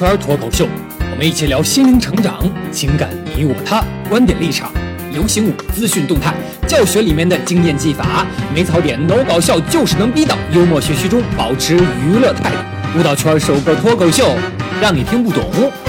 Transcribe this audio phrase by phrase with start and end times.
[0.00, 0.66] 圈脱口秀，
[1.12, 2.42] 我们一起聊心灵成长、
[2.72, 4.72] 情感你我他、观点立场、
[5.12, 6.32] 流行舞、资讯动态、
[6.66, 8.24] 教学里面的经验技法，
[8.54, 12.98] 没槽点，no 搞笑，就是能逼到幽默学习中保持娱乐态度。
[12.98, 14.38] 舞蹈圈首个脱口秀，
[14.80, 15.44] 让你听不懂，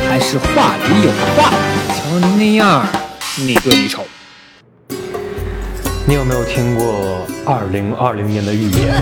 [0.09, 1.53] 还是话里有话。
[1.95, 2.85] 瞧您那样，
[3.38, 4.03] 你对你丑。
[6.05, 9.02] 你有没有听过二零二零年的预言？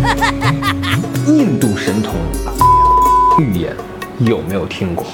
[1.26, 2.14] 印度神童
[3.40, 3.76] 预言
[4.20, 5.05] 有没有听过？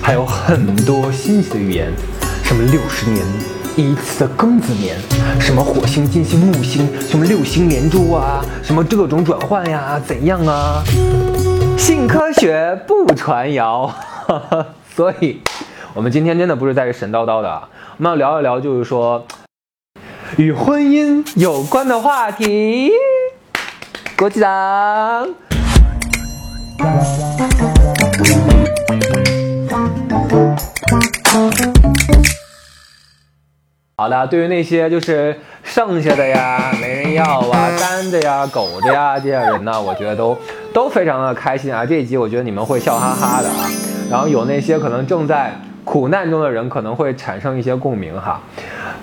[0.00, 1.92] 还有很多新奇的预言，
[2.44, 3.24] 什么六十年
[3.76, 4.96] 一次的庚子年，
[5.40, 10.82] 什么火星、金星、木星，什么六星连珠啊，什么这种转换呀，怎样啊？
[11.76, 13.92] 信科学不传谣，
[14.94, 15.40] 所以，
[15.92, 17.62] 我们今天真的不是在这神叨叨的，
[17.96, 19.26] 我们要聊一聊，就是说。
[20.36, 22.90] 与婚姻有关的话题，
[24.18, 25.28] 国际党。
[33.98, 40.36] 好的，对于那些就是剩下的呀、没人要啊、单着呀、狗的呀这些人呢，我觉得都
[40.70, 41.82] 都非常的开心啊。
[41.86, 43.70] 这一集我觉得你们会笑哈哈的啊。
[44.10, 45.50] 然后有那些可能正在
[45.82, 48.38] 苦难中的人，可能会产生一些共鸣哈。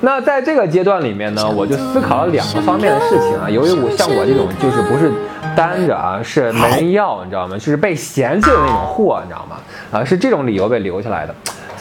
[0.01, 3.49] 那在这个阶段里面呢，我就思考了两个方面的事情啊。
[3.49, 5.11] 由于我像我这种就是不是
[5.55, 7.57] 单着啊，是没人要，你知道吗？
[7.57, 9.57] 就是被嫌弃的那种货，你知道吗？
[9.91, 11.33] 啊，是这种理由被留下来的。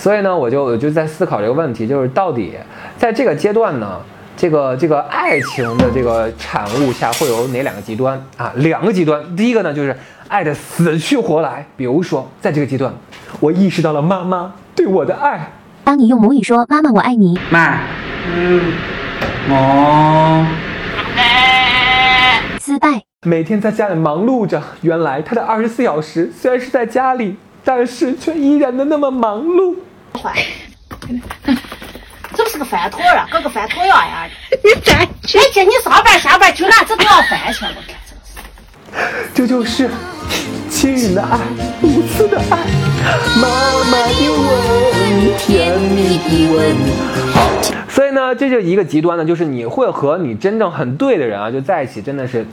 [0.03, 2.55] 所以呢，我就我就在思考这个问题，就是到底
[2.99, 4.01] 在这个阶段呢，
[4.37, 8.53] 这个这个爱情的这个产物下会有哪两个极端啊？
[8.57, 12.93] 两个极端，第一个呢就是爱的死去活来，比如说在这个阶段，
[13.39, 15.53] 我意识到了妈妈对我的爱。
[15.85, 17.79] 当你用母语说“妈妈，我爱你”，妈，
[18.27, 18.73] 嗯，
[19.51, 20.47] 我
[22.61, 23.03] 失败。
[23.25, 29.77] 每天在家里忙碌着，原来他的二十四小时虽然是在家里，但是却依然的那么忙碌。
[32.35, 34.27] 这不是个饭托啊，跟个饭托样呀！
[34.65, 35.39] 你站起！
[35.39, 38.33] 每天你上班下班就拿这都要饭钱，我看真是。
[39.35, 39.91] 这就是
[40.71, 41.39] 亲人的爱，
[41.83, 42.57] 无私的爱，
[43.39, 43.49] 妈
[43.91, 46.75] 妈的吻，甜蜜的吻。
[47.35, 47.51] 好，
[47.89, 52.47] 所以呢，这就一个极端呢，就是你会和你真正很对的人啊，就在一起，真的是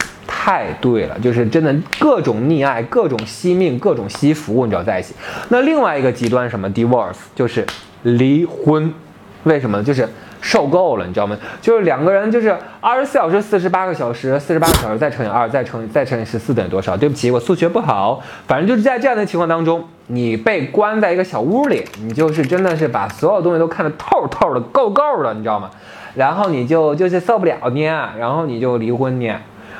[0.49, 5.13] 太对了，就是真的各种溺爱，各种惜命，各种惜福，你知道在一起。
[5.49, 7.63] 那另外一个极端什么？divorce 就是
[8.01, 8.91] 离婚，
[9.43, 9.83] 为什么？
[9.83, 10.09] 就是。
[10.41, 11.37] 受够了，你知道吗？
[11.61, 16.95] 就是两个人，就是二十四小时、四十八个小时、四十八个小时再乘以二，再乘再乘以十四等于多少？
[16.95, 18.23] 对不起，我数学不好。
[18.47, 25.69] 反正就是在这样的情况当中，你被关在一个小屋里，你就是真的是把所有东西都看得透透的、够够的，你知道吗？
[26.15, 29.29] 然后你就就是受不了呢，然后你就离婚你。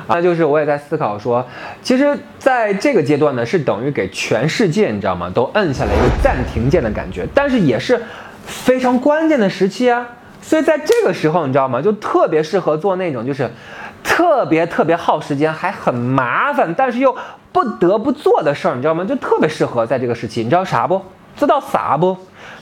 [0.10, 1.46] 那，就是我也在思考说，
[1.82, 5.30] 其实在这个阶段呢，是等于给全世界，你知道吗？
[5.34, 8.02] 都摁下了一个暂停键的感觉，但是也是
[8.46, 10.06] 非常关键的时期啊。
[10.42, 11.82] 所以在这个时候，你知道吗？
[11.82, 13.50] 就特别适合做那种就是
[14.04, 17.16] 特别特别耗时间，还很麻烦，但是又
[17.52, 19.06] 不得不做的事儿，你知道吗？
[19.06, 20.44] 就特别适合在这个时期。
[20.44, 21.00] 你知道啥不？
[21.36, 22.18] 知道啥不？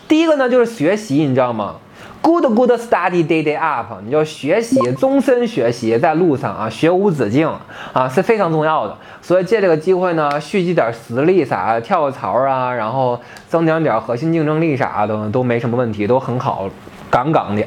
[0.08, 1.76] 第一个呢，就是学习，你知道吗
[2.22, 7.50] ？Good good study day day up，你就学习，终身学习，在路上啊，学无止境
[7.94, 8.98] 啊，是非常重要的。
[9.22, 16.70] 所以借这个机会呢，蓄积点实力啥，跳个槽啊，然后增强点核心竞争力啥的，都没什么问题，都很好。
[17.10, 17.66] 杠杠的，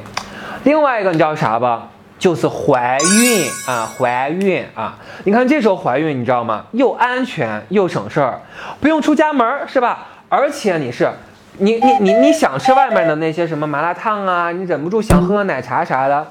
[0.64, 1.88] 另外一个你知道啥吧？
[2.18, 4.98] 就是怀孕啊，怀孕啊！
[5.24, 6.66] 你看这时候怀孕，你知道吗？
[6.72, 8.38] 又安全又省事儿，
[8.78, 10.06] 不用出家门是吧？
[10.28, 11.10] 而且你是，
[11.62, 16.26] 你你你你想吃外面的那些什么麻辣烫啊，你忍不住想喝个奶茶啥的，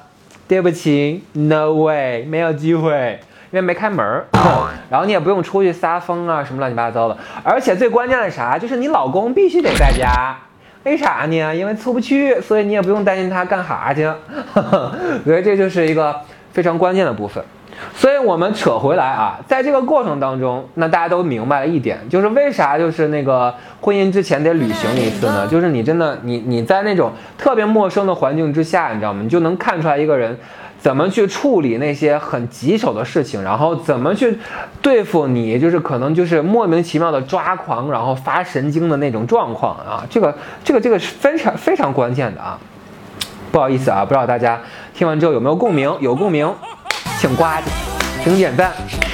[0.47, 3.19] 对不起，no way，没有机会，
[3.51, 4.25] 因为没开门儿。
[4.89, 7.15] 然后你也不用出去撒疯啊，什么乱七八糟的。
[7.43, 8.57] 而且最关键的啥？
[8.57, 10.35] 就是你老公必须得在家。
[10.83, 11.55] 为啥呢？
[11.55, 14.11] 因为出不去，所以你也不用担心他干哈去。
[15.23, 16.15] 所以这就是一个
[16.53, 17.43] 非常关键的部分。
[17.95, 25.47] 所以我们扯回来啊，在这个过程当中，那大家都明白了一点，就是为啥就是那个婚姻之前得旅行一次呢？
[25.47, 29.21] 就是你真的你你在那种特别陌生的环境之下，你知道吗？
[29.21, 30.37] 你就能看出来一个人。
[30.81, 34.39] 怎么去处理那些很棘手的事情，然后怎么去
[34.81, 40.33] 对付你，就是可能就是莫名其妙的抓狂，然后发神经的那种状况啊，这个
[40.63, 42.57] 这个这个是非常非常关键的啊。
[43.51, 44.57] 不好意思啊，不知道大家
[44.93, 45.93] 听完之后有没有共鸣？
[45.99, 46.49] 有共鸣，
[47.29, 47.61] 请呱唧，
[48.23, 48.71] 请点赞，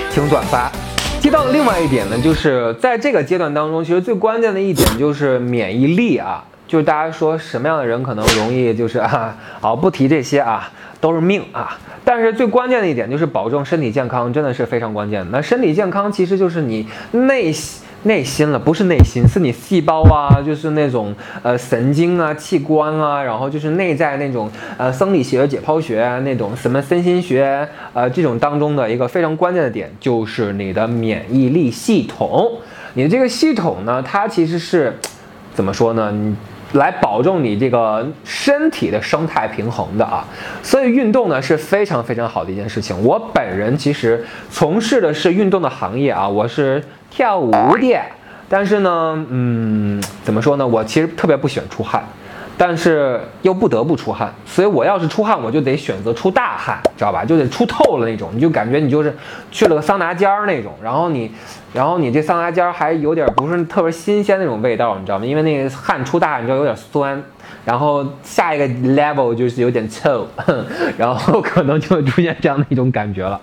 [0.09, 0.71] 请转发。
[1.19, 10.71] 提到的另外一点呢，就是在这个阶段当中，其实最关键的一点就是免疫力啊，就是大家说什么样的人可能容易就是啊，好不提这些啊。
[11.01, 11.77] 都是命啊！
[12.03, 15.27] 但是最关键的一点就是保证身体健康，真的是非常关键的。
[15.29, 24.47] 那身体健康其实就是你内心内心了，不是内心，是你细胞啊，就是那种呃神经啊、器官啊，然后就是内在那种
[24.77, 32.51] 呃生理学、解剖学啊那种什么身心学呃这种当中的一个非常关键的点，就是你的免疫力系统。
[32.93, 34.95] 你的这个系统呢，它其实是
[35.55, 36.11] 怎么说呢？
[36.11, 36.35] 你
[36.73, 40.27] 来保证你这个身体的生态平衡的啊。
[40.61, 42.95] 所以运动呢是非常非常好的一件事情。
[43.03, 46.83] 我本人其实从事的是运动的行业啊，我是。
[47.15, 47.97] 跳舞的，
[48.49, 50.67] 但是呢，嗯，怎么说呢？
[50.67, 52.03] 我其实特别不喜欢出汗，
[52.57, 57.23] 但是又不得不出汗，所以我要是出汗，我就得选择出大汗，知道吧？
[57.23, 59.15] 就得出透了那种，你就感觉你就是
[59.49, 61.31] 去了个桑拿间儿那种，然后你，
[61.71, 65.25] 然后你这桑拿间儿还有点不是特别新鲜那种味道，你知道吗？
[65.25, 67.23] 因为那个汗出大汗，你知道有点酸，
[67.63, 70.27] 然后下一个 level 就是有点臭，
[70.99, 73.39] 然后可能就会出现这样的一种感觉了。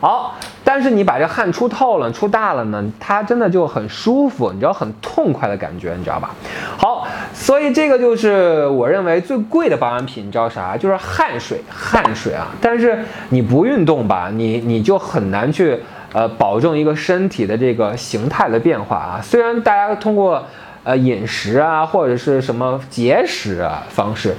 [0.00, 0.36] 好，
[0.78, 6.30] 但是你把这汗出透了、出大了呢，它真的就很舒服，你知道很痛快的感觉，你知道吧？
[6.76, 7.04] 好，
[7.34, 10.76] 所以这个就是我认为最贵的保养品，你知道啥？
[10.76, 12.46] 就是汗水，汗水啊！
[12.60, 12.96] 但是
[13.30, 15.80] 你不运动吧，你你就很难去
[16.12, 19.20] 呃保证一个身体的这个形态的变化啊。
[19.20, 20.44] 虽然大家通过。
[20.84, 24.34] 呃，饮食啊，或者是什么节食啊方式，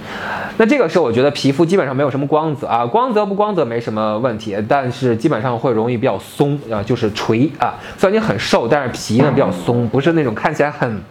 [0.58, 7.76] 那这个时候我觉得皮肤基本上没有什么光泽啊，光泽不光泽没什么问题，但是基本上会容易比较松啊，就是垂啊。
[8.00, 11.04] 虽然你很瘦，但是皮呢比较松，不是那种看起来很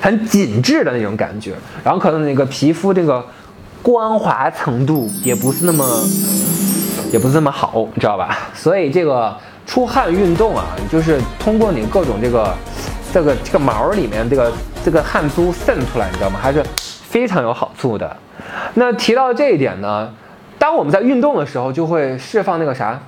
[0.00, 1.52] 很紧致的那种感觉。
[1.84, 3.22] 然后可能那个皮肤这个
[3.82, 5.84] 光滑程度也不是那么
[7.12, 8.38] 也不是那么好，你知道吧？
[8.54, 9.36] 所以这个
[9.66, 12.54] 出汗运动啊，就是通过你各种这个。
[13.12, 14.50] 这个这个毛里面这个
[14.82, 16.38] 这个汗珠渗出来，你知道吗？
[16.40, 18.16] 还是非常有好处的。
[18.74, 20.10] 那提到这一点呢，
[20.58, 22.98] 当我们在运动的时候，就会释放那个啥，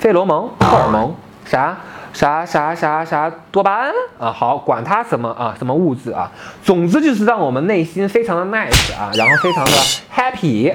[0.00, 1.14] 费罗蒙、荷尔蒙，
[1.44, 1.76] 啥
[2.12, 4.32] 啥啥啥啥多巴胺啊。
[4.32, 6.32] 好，管它什么啊，什么物质啊，
[6.64, 9.72] 总之就是让我们内心非常的 nice 啊，然后非常的
[10.12, 10.72] happy，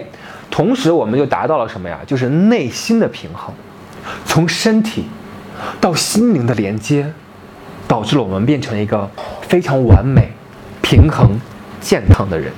[0.49, 1.99] 同时我们就达到了什么呀？
[2.07, 3.53] 就是内心的平衡，
[4.25, 5.05] 从身体
[5.81, 7.13] 到心灵的连接。
[7.93, 9.07] 导致了我们变成一个
[9.41, 10.27] 非常完美、
[10.81, 11.39] 平衡、
[11.79, 12.51] 健康的人。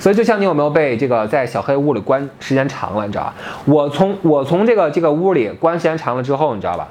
[0.00, 3.34] 所以，就像你有没有被这个在小黑屋里关时间长了，你知道吧？
[3.66, 6.88] 我从我从这个这个屋里关时间长了之后，你知道吧？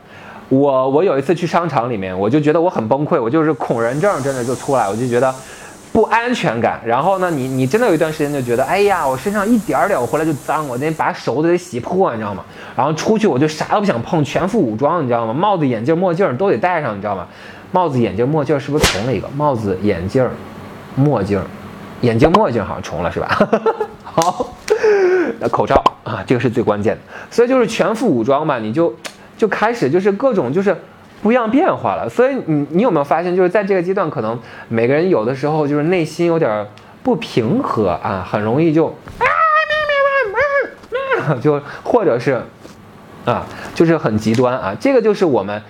[0.50, 5.34] 我我有一次去商场里面，我就觉得我很崩溃，我就是恐人症真的就出来，我就觉得
[5.98, 6.80] 不安全感。
[6.86, 12.44] 然后呢，你你真的有一段时间就觉得，哎呀，我身上一点点我回来就脏，我得把手都得洗破，你知道吗？
[12.76, 15.34] 然后出去我就啥都不想碰，全副武装，你知道吗？
[15.34, 17.26] 帽子、眼镜、墨镜都得戴上，你知道吗？
[17.72, 19.28] 帽子、眼镜、墨镜是不是重了一个？
[19.30, 20.24] 帽子、眼镜、
[20.94, 21.42] 墨镜，
[22.02, 23.50] 眼镜、墨镜好像重了是吧？
[24.06, 24.54] 好，
[25.40, 27.02] 那口罩啊，这个是最关键的。
[27.32, 28.96] 所以就是全副武装嘛，你就
[29.36, 30.78] 就开始就是各种就是
[31.22, 32.10] 不一样变化了。
[32.10, 36.66] 所以你你有没有发现，就是在这个阶段，可能每个人有的时候就是内心有点
[37.04, 38.88] 不平和啊，很容易就
[41.28, 42.42] 啊，就或者是
[43.26, 44.76] 啊，就是很极端啊。
[44.80, 45.62] 这个就是我们。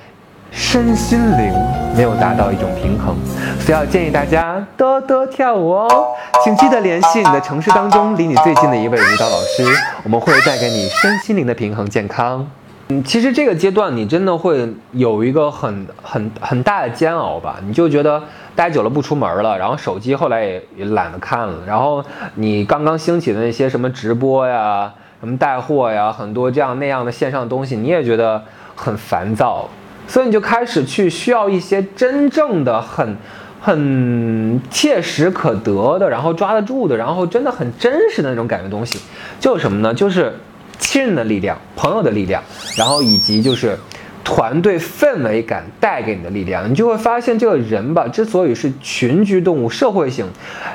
[0.49, 1.53] 身心灵
[1.93, 3.13] 没有达到一种平衡，
[3.59, 6.15] 所以要建议大家多多跳舞哦。
[6.41, 9.65] 请记得联系你的城市当中离你最近的一位舞蹈老师，
[10.03, 12.49] 我们会带给你身心灵的平衡健康。
[12.89, 17.59] 嗯，其实这个阶段你真的会有一个很很很大的煎熬吧？
[17.65, 18.23] 你就觉得
[18.55, 22.01] 待久了不出门了，然后手机后来也也懒得看了，然后
[22.35, 28.41] 你刚刚兴起的那些什么直播呀、什么带货呀，很多这样那样的线上的东西，你也觉得
[28.75, 29.67] 很烦躁。
[30.07, 33.17] 所以你就开始去需要一些真正的、很、
[33.59, 38.97] 很切实可得的，然后抓得住的，然后真的很真实的那种感觉东西，
[39.41, 39.93] 就是什么呢？
[39.93, 40.33] 就是
[40.79, 42.41] 亲人的力量、朋友的力量，
[42.77, 43.77] 然后以及就是
[44.23, 46.69] 团队氛围感带给你的力量。
[46.69, 50.25] 你就会发现，这个人吧，之所以是群居动物、社会性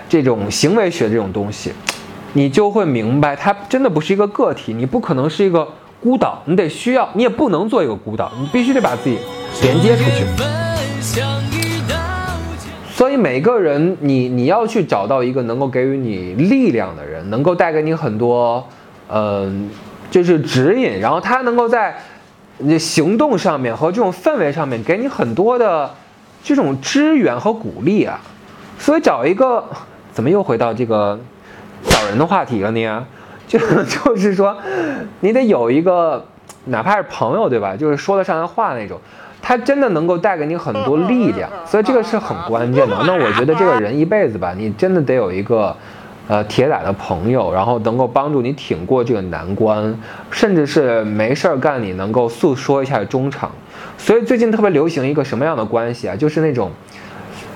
[0.08, 1.72] 这种行为学这种东西，
[2.32, 5.68] 你就会明白，它真的不是一个个体，你不可能是一个。
[6.02, 9.18] 孤岛，你得需要，你也不能做一个孤岛，你必须得把自己
[9.62, 10.24] 连接出去。
[12.92, 18.66] 所以每个人，你你要去找到一个能够给予你力量的人，能够带给你很多，
[19.08, 19.70] 嗯，
[20.12, 21.96] 就是指引，然后他能够在
[22.58, 25.90] 你行动上面和这种氛围上面给你很多的
[26.44, 28.20] 这种支援和鼓励啊。
[28.78, 29.64] 所以找一个，
[30.12, 31.18] 怎么又回到这个
[31.84, 33.06] 找人的话题了呢？
[33.48, 34.54] 就 就是说，
[35.20, 36.22] 你得有一个，
[36.66, 37.74] 哪怕是朋友，对吧？
[37.74, 39.00] 就是说得上来话那种，
[39.40, 42.96] 他真的能够带给你很多力量，所以这个是很关键的。
[43.06, 45.74] 那我觉得这个人一辈子吧，你真的得有一个，
[46.32, 49.94] 呃，铁打的朋友，然后能够帮助你挺过这个难关，
[50.30, 53.52] 甚至是没事儿干，你能够诉说一下衷肠。
[53.98, 56.16] 所以最近特别流行一个什么样的关系啊？
[56.16, 56.70] 就是那种。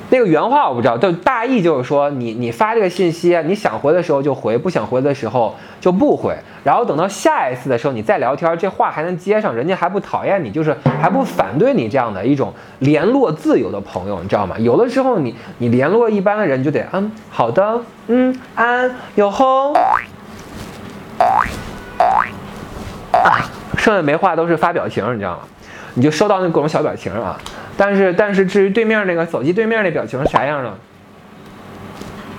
[0.09, 6.33] 那个原话我不知道，就大意就是说，你你发这个信息，你想回的时候就回，不想回的时候就不回，
[6.63, 14.57] 然后等到下一次的时候你再聊天，这话还能接上，人家还不讨厌你，就是还不反对你这样的一种联络自由的朋友，你知道吗？
[14.59, 19.73] 有的时候你你联络一般的人就得嗯好的嗯安有吼，
[23.13, 23.43] 啊，
[23.77, 25.39] 剩下没话都是发表情，你知道吗？
[25.95, 27.37] 你就收到那各种小表情啊。
[27.77, 30.75] 但是，但是至于对面那个手机对面那表情啥样呢？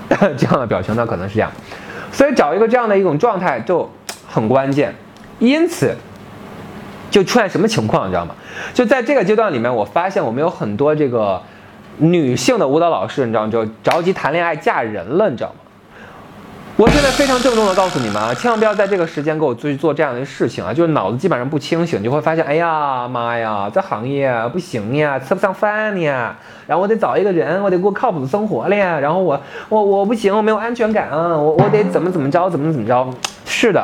[0.38, 1.51] 这样的表情呢，可能是这样。
[2.12, 3.89] 所以找一个这样的一种状态就
[4.27, 4.96] 很关键。
[5.39, 5.96] 因此，
[7.12, 8.34] 就出现什么情况，你知道吗？
[8.74, 11.41] 就在这个阶段里面，我发现我们有很多这个
[11.98, 13.48] 女性的舞蹈老师，你知道？
[13.48, 15.56] 就着急谈恋爱嫁人了，你知道吗？
[16.79, 20.72] 我现在非常郑重的告诉你们啊，千万不要在这个时间给我去做这样的事情啊！
[20.72, 26.36] 就是脑子基本上不清醒，你就会发现，哎呀妈呀，这行业不行呀，吃不上饭呀，
[26.67, 33.07] 然后我得找一个人，我得过靠谱的生活了呀，然后我我我不行，我没有安全感，我我得怎么怎么着，怎么怎么着？
[33.43, 33.84] 是的，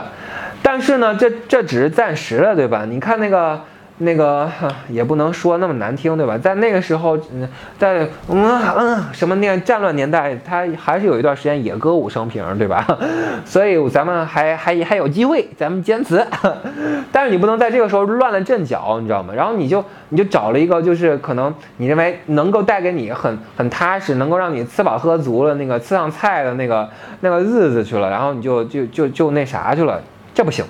[0.62, 2.85] 但是呢，这这只是暂时的，对吧？
[2.88, 3.59] 你看那个。
[4.00, 4.50] 那个
[4.89, 6.38] 也不能说那么难听，对吧？
[6.38, 7.47] 在那个时候，嗯，
[7.77, 12.85] 在嗯嗯什么那个战乱年代，他还是有一段时间也歌舞升平，对吧？
[13.45, 16.25] 所以咱们还还还有机会，咱们坚持。
[17.12, 19.33] 但是你不能在这个时候乱了阵脚，你知道吗？
[19.35, 26.89] 然后你就你就找了一个，就是可能你认为能够带给你很很踏实，能够让你吃饱喝足了，那个吃上菜的那个
[27.21, 30.01] 那个日子去了，然后你就就就就那啥去了，
[30.33, 30.65] 这不行，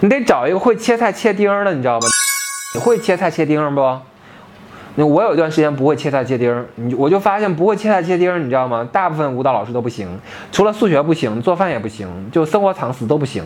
[0.00, 2.06] 你得找一个会切菜切丁的，你知道吗？
[2.74, 3.98] 你会切菜切丁不？
[4.96, 8.86] 那我有一段时间不会切菜切丁儿，你我就发现不会切菜切丁儿，你知道吗？
[8.92, 10.08] 大部分舞蹈老师都不行，
[10.50, 13.44] 除了数学不行，做饭也不行，就生活常识都不行。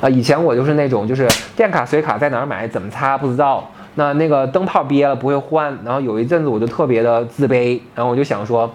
[0.00, 3.70] 啊，以前我就是那种，就是电卡水卡在哪儿买，怎么擦不知道。
[3.94, 8.70] 那那个灯泡憋了不会换，然后有一阵子我就特别的自卑，然后我就想说，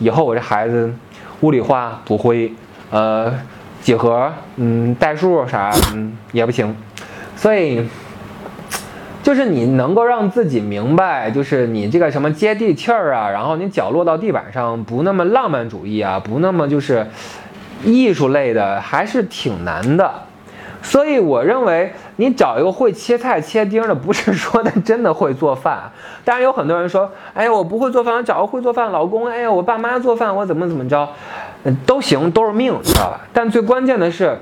[0.00, 0.92] 以后我这孩子
[1.42, 2.52] 物理化不会，
[2.90, 3.32] 呃，
[3.80, 6.76] 几何，嗯，代数啥，嗯，也不行，
[7.36, 7.88] 所以。
[9.22, 17.06] 就是你能够让自己明白，就是你这个什么接地气儿啊，然后你脚落到地板上不那么浪漫主义啊，不那么就是
[17.84, 20.10] 艺术类的，还是挺难的。
[20.82, 25.92] 所以我认为你找一个会切菜切丁的，不是说他真的会做饭。
[26.24, 29.26] 当然有很多人说，哎呀，我不会做饭，我找个会做饭老公。
[29.26, 31.06] 哎呀，我爸妈做饭，我怎么怎么着，
[31.84, 33.20] 都行，都是命，知道吧？
[33.34, 34.38] 但最关键的是。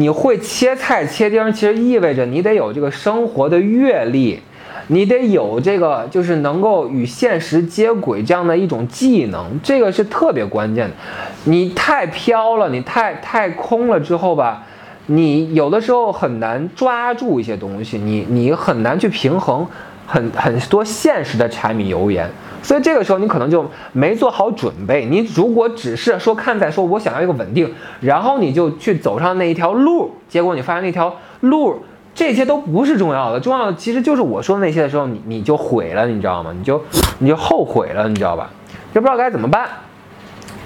[0.00, 4.40] 你会切菜切丁，其实意味着你得有这个生活的阅历，
[4.86, 10.96] 你得有这个就是能够与现实接轨这样的一种技能，这个是特别关键的。
[11.44, 14.62] 你太飘了，你太太空了之后吧，
[15.04, 19.66] 你有的时候很难抓住一些东西，你你很难去平衡
[20.06, 22.26] 很很多现实的柴米油盐。
[22.62, 25.06] 所以这个时候你可能就没做好准备。
[25.06, 31.82] 你如果只是说看在说我想要一个稳定，然后你就去走上那一条路，结果你发现那条路
[32.14, 36.52] 这些都不是重要的，重要的其实就是我说的那些的时候，你你就毁了，你知道吗？
[36.56, 36.82] 你就
[37.18, 38.50] 你就后悔了，你知道吧？
[38.92, 39.68] 就不知道该怎么办。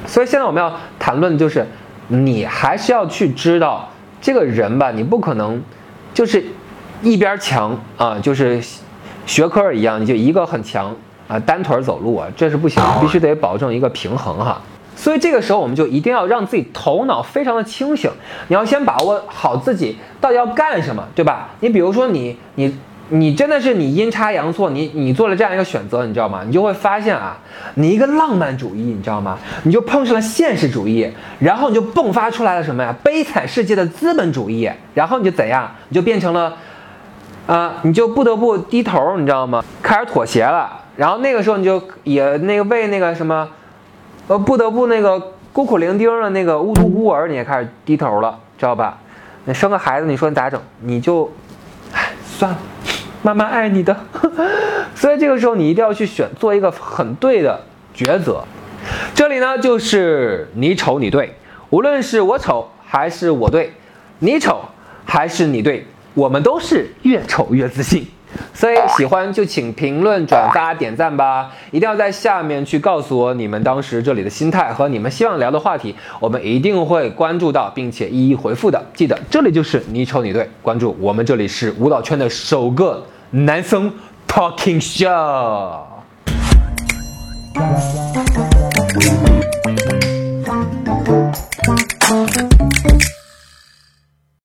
[0.06, 1.66] 所以现在我们要谈论的就是，
[2.08, 3.88] 你还是要去知道
[4.20, 5.62] 这个人吧，你不可能
[6.12, 6.44] 就是
[7.02, 8.60] 一边强啊，就是
[9.26, 10.94] 学科一样，你就一个很强。
[11.28, 14.60] 啊，单腿走路啊，这是不行，必须得保证一个平衡哈。
[14.96, 18.10] 所以这个时候，我们就一定要让自己头脑非常的清醒。
[18.46, 21.48] 你要先把握好自己到底要干什么，对吧？
[21.60, 22.78] 你比如说，你你
[23.08, 26.42] 你真的是你阴差阳错，你你做了这样一个选择，你知道吗？
[26.46, 27.36] 你就会发现啊，
[27.74, 29.36] 你一个浪漫主义，你知道吗？
[29.64, 32.94] 你就碰上了现实主义，然后你就迸发出来了什么呀？
[33.02, 35.68] 悲惨世界的资本主义，然后你就怎样？
[35.88, 36.56] 你就变成了
[37.48, 39.64] 啊，你就不得不低头，你知道吗？
[39.82, 40.83] 开始妥协了。
[40.96, 43.48] 然后那个时候你就也那个为那个什么，
[44.28, 48.98] 呃，不得不那个孤苦伶仃的那个无独孤儿，你也开始低头了，知道吧？
[49.44, 50.60] 你生个孩子，你说你咋整？
[50.80, 51.30] 你就，
[51.92, 52.58] 唉，算了，
[53.22, 53.96] 妈妈爱你的。
[54.94, 57.60] 所以这个时候你一定要去选，做一个很对的
[57.94, 58.44] 抉择。
[59.14, 61.34] 这里呢就是你丑你对，
[61.70, 63.72] 无论是我丑还是我对，
[64.20, 64.60] 你丑
[65.04, 68.06] 还是你对，我们都是越丑越自信。
[68.52, 71.52] 所以喜欢就请评论、转发、点赞吧！
[71.70, 78.84] 一定要在下面去告诉我你们当时这里的心态和你们希望聊的话题，我们一定会关注到，并且一一回复的。
[78.92, 83.92] 记得这里就是你丑你对，关注我们这里是舞蹈圈的首个男生
[84.26, 85.82] talking show。